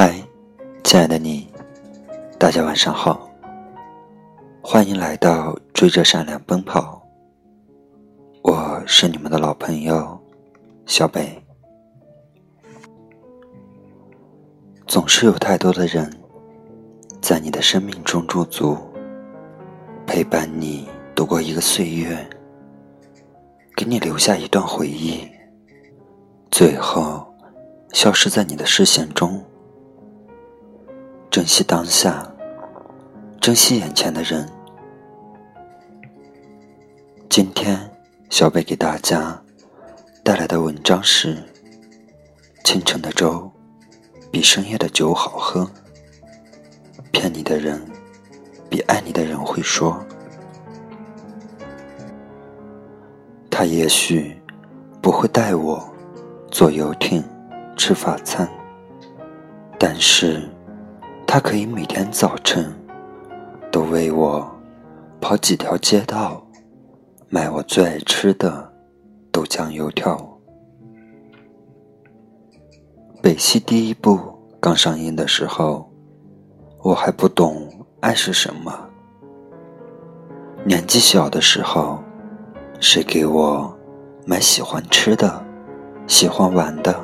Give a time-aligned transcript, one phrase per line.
[0.00, 0.14] 嗨，
[0.84, 1.48] 亲爱的你，
[2.38, 3.28] 大家晚上好，
[4.62, 7.04] 欢迎来到追着善良奔跑。
[8.42, 10.16] 我是你们的老朋友
[10.86, 11.42] 小北。
[14.86, 16.08] 总是有太多的人
[17.20, 18.78] 在你的生命中驻足，
[20.06, 22.24] 陪伴你度过一个岁月，
[23.74, 25.28] 给你留下一段回忆，
[26.52, 27.26] 最后
[27.92, 29.42] 消失在你的视线中。
[31.30, 32.26] 珍惜当下，
[33.38, 34.48] 珍惜眼前的人。
[37.28, 37.78] 今天，
[38.30, 39.40] 小贝给大家
[40.24, 41.36] 带来的文章是：
[42.64, 43.52] 清晨的粥
[44.30, 45.70] 比深夜的酒好喝。
[47.12, 47.80] 骗你的人
[48.70, 50.02] 比爱你的人会说。
[53.50, 54.34] 他也许
[55.02, 55.92] 不会带我
[56.50, 57.22] 坐游艇
[57.76, 58.48] 吃法餐，
[59.78, 60.48] 但是。
[61.30, 62.74] 他可以每天早晨
[63.70, 64.50] 都为我
[65.20, 66.42] 跑几条街道，
[67.28, 68.72] 买我最爱吃的
[69.30, 70.18] 豆浆油条。
[73.20, 74.18] 北戏第一部
[74.58, 75.92] 刚上映的时候，
[76.82, 77.68] 我还不懂
[78.00, 78.88] 爱是什么。
[80.64, 82.02] 年纪小的时候，
[82.80, 83.78] 谁给我
[84.24, 85.44] 买喜欢吃的、
[86.06, 86.98] 喜欢玩的，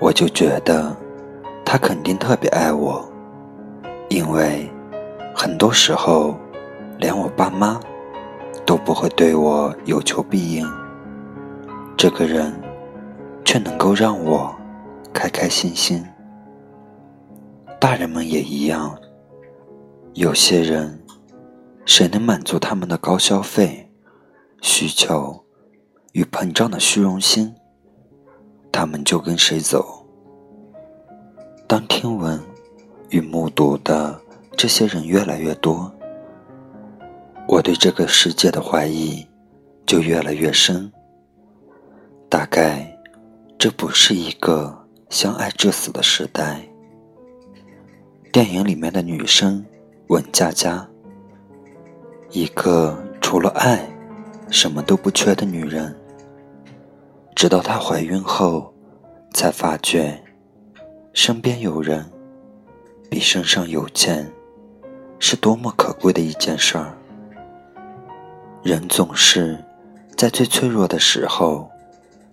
[0.00, 0.94] 我就觉得
[1.64, 3.08] 他肯定特别爱我。
[4.12, 4.70] 因为
[5.34, 6.36] 很多时候，
[6.98, 7.80] 连我爸妈
[8.66, 10.70] 都不会对我有求必应，
[11.96, 12.52] 这个人
[13.42, 14.54] 却能够让我
[15.14, 16.04] 开开心心。
[17.80, 18.94] 大人们也一样，
[20.12, 21.02] 有些人，
[21.86, 23.90] 谁能满足他们的高消费
[24.60, 25.42] 需求
[26.12, 27.54] 与膨胀的虚荣心，
[28.70, 30.06] 他们就跟谁走。
[31.66, 32.51] 当听闻。
[33.12, 34.18] 与目睹的
[34.56, 35.92] 这些人越来越多，
[37.46, 39.26] 我对这个世界的怀疑
[39.84, 40.90] 就越来越深。
[42.30, 42.90] 大概
[43.58, 44.74] 这不是一个
[45.10, 46.66] 相爱至死的时代。
[48.32, 49.62] 电影里面的女生
[50.06, 50.88] 文佳佳，
[52.30, 53.86] 一个除了爱
[54.48, 55.94] 什么都不缺的女人，
[57.36, 58.72] 直到她怀孕后，
[59.34, 60.18] 才发觉
[61.12, 62.10] 身边有人。
[63.12, 64.26] 比身上有钱，
[65.18, 66.96] 是多么可贵的一件事儿。
[68.62, 69.62] 人总是
[70.16, 71.70] 在最脆弱的时候，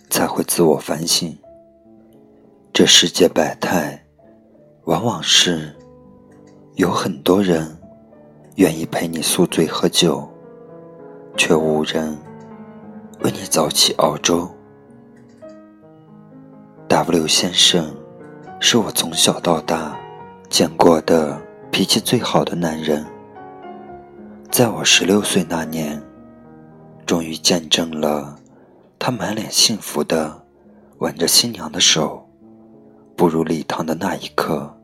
[0.10, 1.38] 才会自我反省。
[2.72, 4.02] 这世界百态，
[4.86, 5.76] 往往是
[6.76, 7.78] 有很多人
[8.56, 10.26] 愿意陪你宿醉喝酒，
[11.36, 12.18] 却无人
[13.20, 14.50] 为你早起熬粥。
[16.88, 17.94] W 先生，
[18.62, 20.00] 是我从小到大。
[20.50, 21.40] 见过的
[21.72, 23.06] 脾气最好的男人，
[24.50, 26.02] 在我十六岁那年，
[27.06, 28.36] 终于见证了
[28.98, 30.44] 他满脸幸福的
[30.98, 32.28] 挽着新娘的手
[33.16, 34.76] 步入礼堂的那一刻，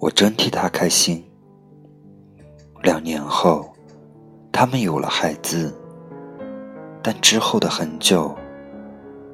[0.00, 1.24] 我真替他开心。
[2.82, 3.72] 两年后，
[4.50, 5.72] 他们有了孩子，
[7.02, 8.36] 但之后的很久，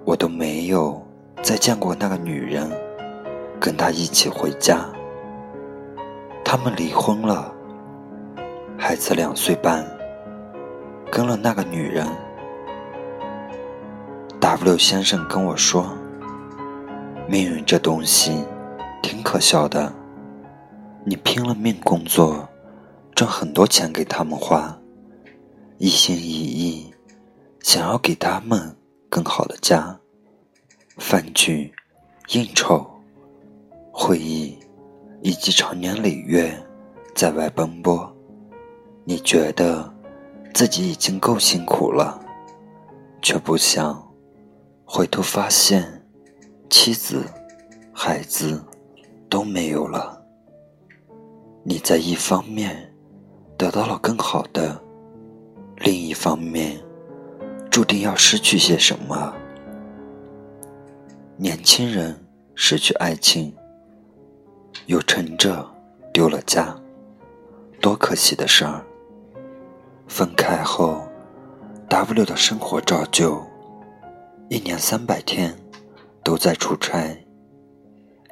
[0.05, 1.03] 我都没有
[1.43, 2.71] 再见过那个女人
[3.59, 4.87] 跟他一起回家。
[6.55, 7.51] 他们离婚了，
[8.79, 9.83] 孩子两岁半，
[11.11, 12.07] 跟了那个女人。
[14.39, 15.97] W 先生跟我说
[17.27, 18.45] ：“命运这东西
[19.03, 19.91] 挺可笑的，
[21.07, 22.47] 你拼了命工作，
[23.15, 24.79] 挣很多钱给他们花，
[25.79, 26.93] 一心一意
[27.61, 28.77] 想要给他们
[29.09, 29.99] 更好的家，
[30.99, 31.73] 饭局、
[32.29, 32.87] 应酬、
[33.91, 34.59] 会议。”
[35.23, 36.53] 以及长年累月
[37.15, 38.13] 在外奔波，
[39.05, 39.89] 你觉得
[40.53, 42.21] 自己已经够辛苦了，
[43.23, 44.05] 却不想
[44.85, 46.05] 回头发现
[46.69, 47.25] 妻子、
[47.93, 48.61] 孩子
[49.29, 50.21] 都没有了。
[51.63, 52.93] 你在一方面
[53.57, 54.83] 得到了更好的，
[55.77, 56.81] 另一方面
[57.71, 59.33] 注定要失去些什么。
[61.37, 62.27] 年轻人
[62.57, 63.55] 失去爱情。
[64.87, 65.65] 有成着
[66.13, 66.77] 丢了家，
[67.81, 68.85] 多可惜的事儿。
[70.07, 71.07] 分开后
[71.89, 73.43] ，W 的生活照旧，
[74.49, 75.57] 一年三百天
[76.23, 77.17] 都在出差。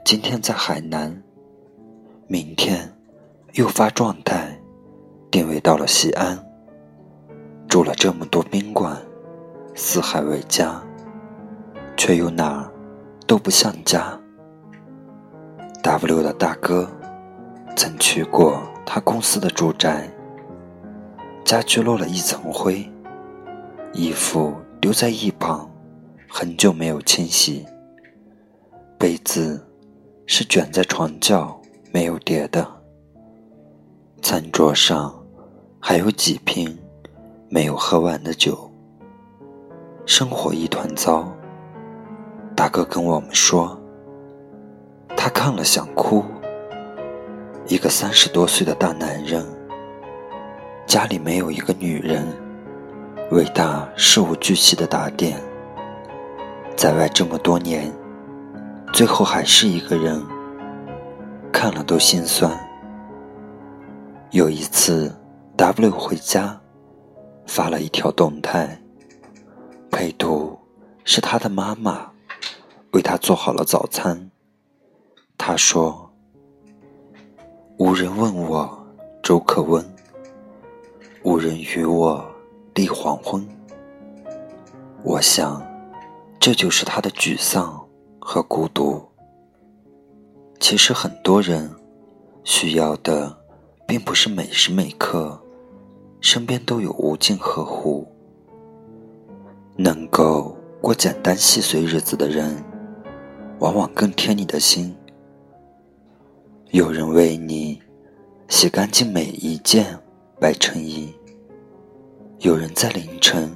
[0.04, 1.22] 今天在海南，
[2.26, 2.92] 明天
[3.54, 4.60] 又发状态，
[5.30, 6.38] 定位到了西安。
[7.68, 9.00] 住了这么多宾馆，
[9.74, 10.82] 四海为家，
[11.96, 12.70] 却又哪儿
[13.26, 14.19] 都不像家。
[15.82, 16.86] W 的大哥
[17.74, 20.10] 曾去过他公司的住宅，
[21.42, 22.86] 家具落了一层灰，
[23.94, 25.70] 衣服丢在一旁，
[26.28, 27.64] 很久没有清洗，
[28.98, 29.66] 被子
[30.26, 31.58] 是卷在床角
[31.92, 32.66] 没有叠的，
[34.20, 35.18] 餐桌上
[35.80, 36.78] 还有几瓶
[37.48, 38.70] 没有喝完的酒，
[40.04, 41.32] 生活一团糟。
[42.54, 43.79] 大哥跟我们说。
[45.22, 46.24] 他看了想哭。
[47.66, 49.46] 一个三十多岁的大男人，
[50.86, 52.26] 家里没有一个女人
[53.30, 55.38] 为他事无巨细的打点，
[56.74, 57.92] 在外这么多年，
[58.94, 60.24] 最后还是一个人，
[61.52, 62.50] 看了都心酸。
[64.30, 65.14] 有一次
[65.54, 66.58] ，W 回家，
[67.46, 68.80] 发了一条动态，
[69.90, 70.58] 配图
[71.04, 72.10] 是他的妈妈
[72.92, 74.30] 为他做好了早餐。
[75.42, 76.12] 他说
[77.78, 78.78] ：“无人问我
[79.22, 79.82] 粥可温，
[81.22, 82.22] 无人与我
[82.74, 83.42] 立黄昏。”
[85.02, 85.66] 我想，
[86.38, 87.82] 这就是他的沮丧
[88.18, 89.02] 和孤独。
[90.60, 91.74] 其实，很多人
[92.44, 93.34] 需要的，
[93.86, 95.40] 并不是每时每刻
[96.20, 98.06] 身边都有无尽呵护，
[99.74, 102.62] 能够过简单细碎日子的人，
[103.58, 104.94] 往往更贴你的心。
[106.72, 107.82] 有人为你
[108.46, 109.98] 洗干净每一件
[110.38, 111.12] 白衬衣，
[112.38, 113.52] 有人在凌晨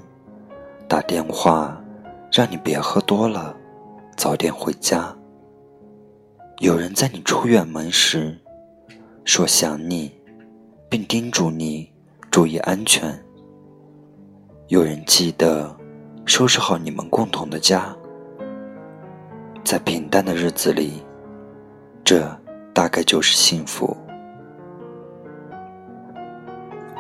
[0.89, 1.81] 打电话
[2.33, 3.55] 让你别喝多了，
[4.17, 5.17] 早点回家。
[6.59, 8.37] 有人在你出远门时
[9.25, 10.11] 说想你，
[10.89, 11.89] 并叮嘱你
[12.33, 13.17] 注意安全。
[14.67, 15.73] 有人记得
[16.25, 17.97] 收拾好你们共同的家，
[19.63, 21.01] 在平淡的日子里，
[22.03, 22.29] 这。
[22.75, 23.97] 大概就是幸福。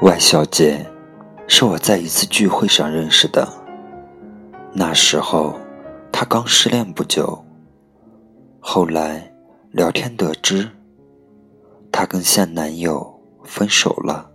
[0.02, 0.86] 外小姐
[1.48, 3.46] 是我在一次聚会上认识的，
[4.72, 5.58] 那时候
[6.12, 7.44] 她刚失恋不久。
[8.60, 9.30] 后来
[9.72, 10.68] 聊天得知，
[11.90, 14.30] 她跟现男友分手了，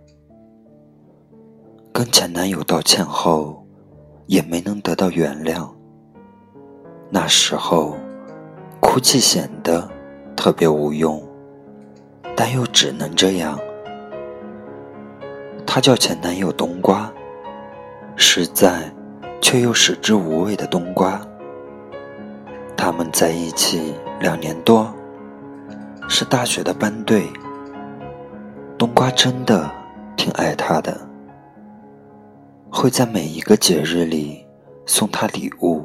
[1.92, 3.66] 跟前男友道歉后
[4.26, 5.68] 也没能得到原谅。
[7.10, 7.96] 那时候
[8.80, 9.88] 哭泣显得
[10.36, 11.20] 特别无用。
[12.42, 13.60] 但又只能这样。
[15.66, 17.12] 她叫前男友冬瓜，
[18.16, 18.90] 实在
[19.42, 21.20] 却又食之无味的冬瓜。
[22.78, 24.90] 他们在一起两年多，
[26.08, 27.28] 是大学的班队。
[28.78, 29.70] 冬瓜真的
[30.16, 30.98] 挺爱他的，
[32.70, 34.46] 会在每一个节日里
[34.86, 35.84] 送他礼物，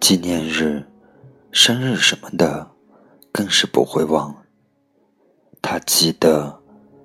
[0.00, 0.86] 纪念日、
[1.50, 2.70] 生日什么的，
[3.32, 4.32] 更是不会忘。
[5.66, 6.60] 他记得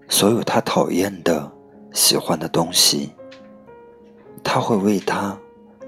[0.10, 1.50] 所有他讨厌的、
[1.94, 3.14] 喜欢的东西。
[4.44, 5.38] 他会为他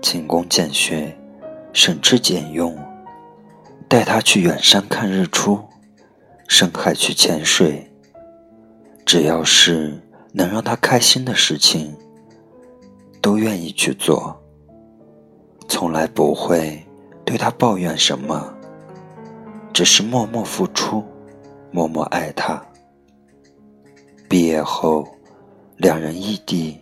[0.02, 1.14] 勤工俭学、
[1.74, 2.78] 省吃俭用，
[3.90, 5.60] 带他去远山看日出，
[6.48, 7.92] 深海去潜水。
[9.06, 10.02] 只要是
[10.32, 11.94] 能让他开心的事情，
[13.22, 14.42] 都愿意去做。
[15.68, 16.86] 从来不会
[17.26, 18.54] 对他抱怨什么，
[19.74, 21.04] 只是默默付出。
[21.72, 22.62] 默默爱他。
[24.30, 25.08] 毕业后，
[25.78, 26.80] 两人异地，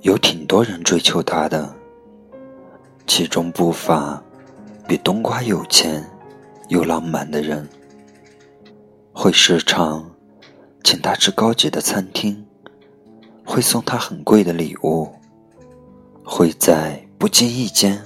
[0.00, 1.74] 有挺多人追求他的，
[3.06, 4.22] 其中不乏
[4.88, 6.04] 比冬瓜有钱
[6.68, 7.68] 又浪漫的人，
[9.12, 10.10] 会时常
[10.82, 12.46] 请他吃高级的餐厅，
[13.44, 15.08] 会送他很贵的礼物，
[16.24, 18.02] 会在不经意间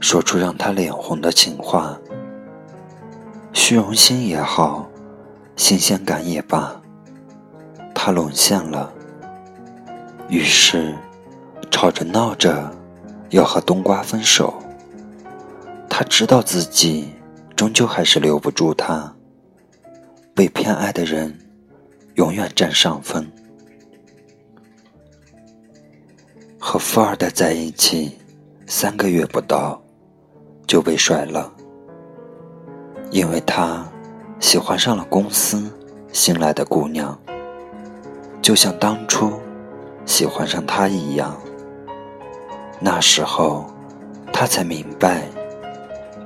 [0.00, 1.98] 说出让他脸红的情话。
[3.56, 4.86] 虚荣心也好，
[5.56, 6.78] 新鲜感也罢，
[7.94, 8.92] 他沦陷了。
[10.28, 10.94] 于是，
[11.70, 12.70] 吵着闹着
[13.30, 14.62] 要和冬瓜分手。
[15.88, 17.08] 他知道自己
[17.56, 19.10] 终究还是留不住他。
[20.34, 21.36] 被偏爱的人
[22.16, 23.26] 永远占上风。
[26.60, 28.18] 和富二代在一起
[28.66, 29.82] 三个月不到，
[30.66, 31.50] 就被甩了。
[33.16, 33.82] 因为他
[34.40, 35.72] 喜欢上了公司
[36.12, 37.18] 新来的姑娘，
[38.42, 39.32] 就像当初
[40.04, 41.34] 喜欢上他一样。
[42.78, 43.64] 那时候，
[44.34, 45.22] 他才明白，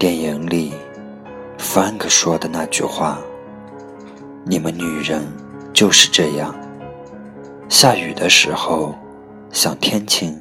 [0.00, 0.74] 电影里
[1.60, 3.20] Frank 说的那句话
[4.44, 5.22] ：“你们女人
[5.72, 6.52] 就是这样，
[7.68, 8.96] 下雨的时候
[9.52, 10.36] 想天晴，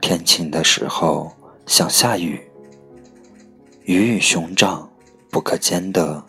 [0.00, 1.30] 天晴的时候
[1.66, 2.40] 想下雨，
[3.82, 4.88] 鱼与熊掌。”
[5.30, 6.22] 不可兼得，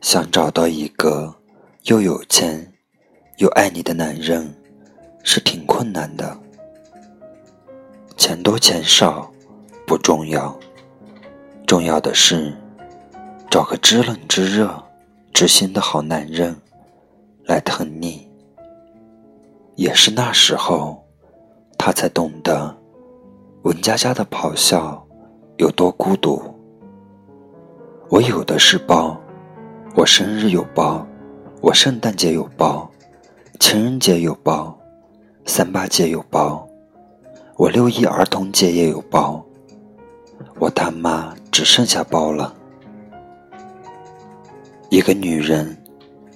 [0.00, 1.34] 想找到一个
[1.84, 2.72] 又有钱
[3.38, 4.54] 又爱你的男人
[5.24, 6.38] 是挺困难的。
[8.16, 9.28] 钱多钱少
[9.84, 10.56] 不重要，
[11.66, 12.56] 重要的是
[13.50, 14.80] 找个知冷知热、
[15.34, 16.56] 知心的好男人
[17.44, 18.30] 来疼你。
[19.74, 21.04] 也是那时候，
[21.76, 22.76] 他才懂得
[23.62, 25.04] 文佳佳的咆哮
[25.56, 26.40] 有多孤独。
[28.12, 29.18] 我有的是包，
[29.94, 31.06] 我生日有包，
[31.62, 32.86] 我圣诞节有包，
[33.58, 34.78] 情人节有包，
[35.46, 36.68] 三八节有包，
[37.56, 39.42] 我六一儿童节也有包。
[40.58, 42.54] 我他妈只剩下包了。
[44.90, 45.74] 一个女人，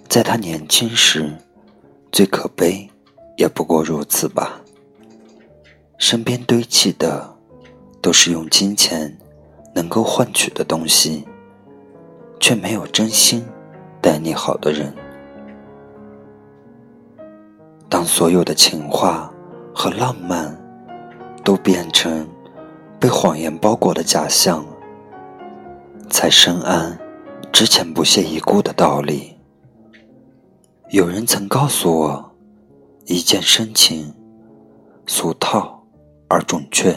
[0.09, 1.30] 在她年轻时，
[2.11, 2.88] 最可悲。
[3.37, 4.62] 也不过如此吧。
[5.99, 7.37] 身边堆砌的
[8.00, 9.14] 都是用金钱
[9.75, 11.26] 能够换取的东西，
[12.46, 13.44] 却没有真心
[14.00, 14.94] 待你好的人。
[17.88, 19.28] 当所有的情话
[19.74, 20.56] 和浪漫
[21.42, 22.24] 都变成
[23.00, 24.64] 被谎言包裹的假象，
[26.08, 26.96] 才深谙
[27.50, 29.36] 之前不屑一顾的道理。
[30.90, 32.32] 有人曾告诉我。
[33.06, 34.14] 一见深情，
[35.06, 35.84] 俗套
[36.28, 36.92] 而准确；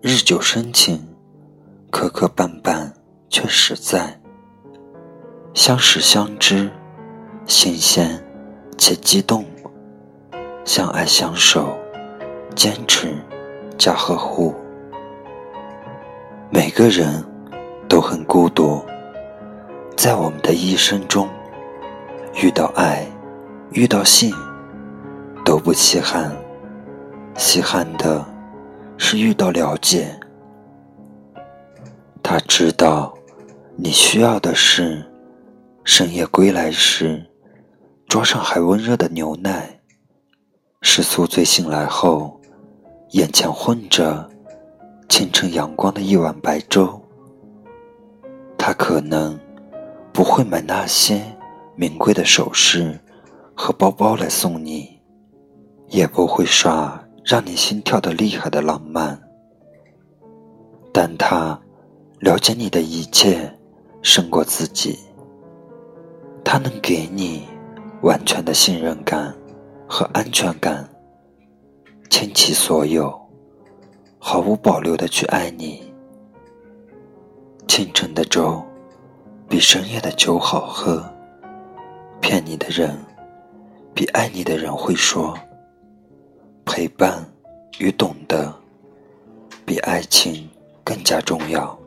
[0.00, 1.04] 日久生情，
[1.90, 2.92] 磕磕绊绊
[3.28, 4.19] 却实在。
[5.52, 6.70] 相识相知，
[7.46, 8.22] 新鲜
[8.78, 9.42] 且激动；
[10.64, 11.76] 相爱相守，
[12.54, 13.14] 坚持
[13.76, 14.54] 加呵护。
[16.50, 17.24] 每个人
[17.88, 18.80] 都很孤独，
[19.96, 21.28] 在我们的一生中，
[22.34, 23.06] 遇到爱，
[23.72, 24.34] 遇到性。
[25.42, 26.30] 都不稀罕，
[27.36, 28.24] 稀罕的
[28.98, 30.14] 是遇到了解。
[32.22, 33.12] 他知道
[33.74, 35.04] 你需要的是
[35.92, 37.26] 深夜归来时
[38.06, 39.80] 桌上还温热的牛奶，
[40.82, 42.40] 是宿醉醒来后
[43.10, 44.30] 眼前混着
[45.08, 47.02] 清晨阳光的一碗白粥。
[48.56, 49.36] 他可能
[50.12, 51.20] 不会买那些
[51.74, 52.96] 名贵的首饰
[53.52, 54.96] 和包包来送你。
[55.88, 59.20] 也不会刷让你心跳的厉害的浪漫，
[60.92, 61.60] 但他
[62.20, 63.58] 了解你的一切
[64.02, 64.96] 胜过自己。
[66.52, 67.46] 他能给你
[68.02, 69.32] 完全的信任感
[69.86, 70.84] 和安全感，
[72.10, 73.16] 倾其所有，
[74.18, 75.80] 毫无保留的去爱你。
[77.68, 78.60] 清晨的粥
[79.48, 81.08] 比深夜的酒好喝，
[82.20, 82.98] 骗你的人
[83.94, 85.38] 比爱你的人会说。
[86.64, 87.24] 陪伴
[87.78, 88.52] 与懂得，
[89.64, 90.50] 比爱情
[90.82, 91.78] 更加重要。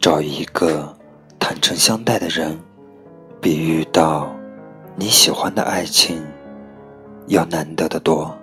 [0.00, 0.96] 找一个
[1.40, 2.56] 坦诚相待的人，
[3.44, 4.34] 比遇到
[4.96, 6.24] 你喜欢的爱情
[7.26, 8.34] 要难得的多。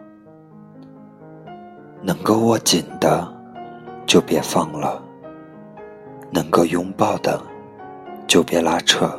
[2.03, 3.27] 能够握紧的，
[4.05, 5.01] 就别放了；
[6.31, 7.41] 能够拥抱的，
[8.27, 9.09] 就别拉扯。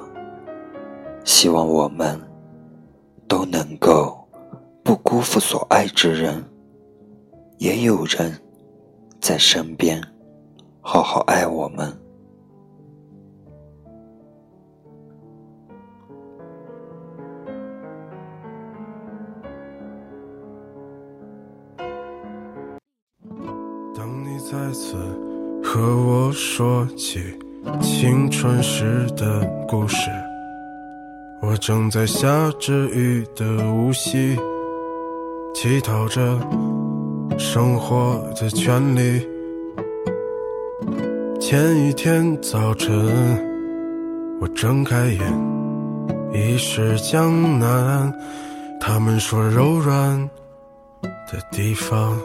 [1.25, 2.17] 希望我们
[3.27, 4.17] 都能够。
[4.85, 6.45] 不辜负所爱之人，
[7.59, 8.41] 也有人
[9.21, 10.01] 在身边
[10.81, 12.02] 好好爱我们。
[26.33, 27.21] 说起
[27.81, 30.09] 青春时的故事，
[31.41, 34.37] 我正在下着雨的无锡。
[35.55, 36.41] 乞讨着
[37.39, 39.29] 生活的权利。
[41.39, 42.91] 前一天早晨，
[44.41, 45.21] 我睁开眼，
[46.33, 48.13] 已是江南。
[48.81, 50.19] 他们说，柔软
[51.31, 52.19] 的地方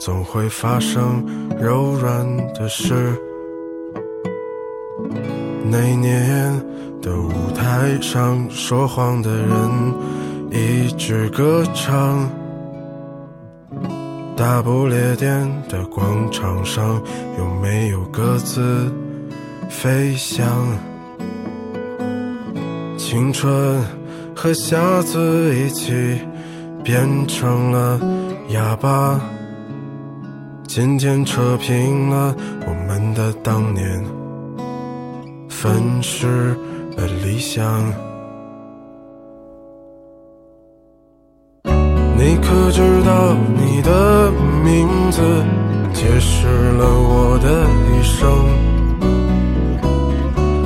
[0.00, 1.22] 总会发生
[1.60, 3.14] 柔软的事。
[5.64, 6.50] 那年
[7.00, 10.18] 的舞台上，说谎的人。
[10.52, 12.28] 一直歌唱，
[14.36, 17.00] 大不列颠的广场上
[17.38, 18.92] 有没有鸽子
[19.68, 20.44] 飞翔？
[22.98, 23.80] 青春
[24.34, 26.18] 和瞎子一起
[26.82, 28.00] 变成了
[28.48, 29.20] 哑巴，
[30.72, 32.32] 今天扯平了
[32.64, 34.04] 我们的当年，
[35.48, 36.56] 粉饰
[36.96, 37.92] 了理想。
[41.64, 44.30] 你可知道，你的
[44.62, 45.20] 名字
[45.92, 48.30] 解释了我的一生。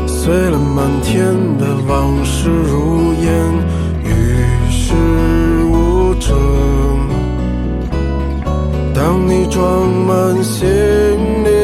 [0.06, 3.32] 碎了满天的往事如烟，
[4.04, 4.94] 与世
[5.64, 6.53] 无争。
[9.04, 10.64] 当你装满行
[11.44, 11.63] 李，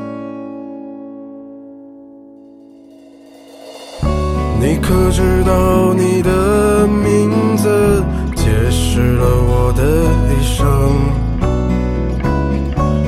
[4.61, 8.03] 你可知道你的名字
[8.35, 9.81] 解释了我的
[10.29, 10.61] 一生？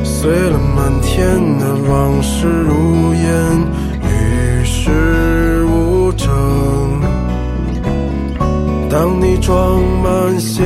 [0.03, 3.23] 碎了满天的往事如烟，
[4.01, 6.27] 与世无争。
[8.89, 10.65] 当你装满行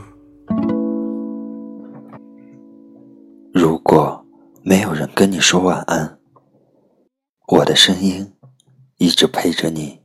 [3.91, 4.25] 过
[4.63, 6.17] 没有人跟你说晚安，
[7.45, 8.33] 我的声音
[8.95, 9.99] 一直陪着你。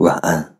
[0.00, 0.59] 晚安。